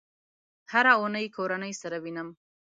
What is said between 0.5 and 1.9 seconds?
هره اونۍ کورنۍ